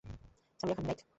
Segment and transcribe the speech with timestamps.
[0.59, 1.01] Samira Khanna, right?